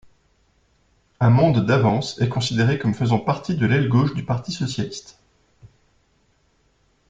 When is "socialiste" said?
4.51-5.19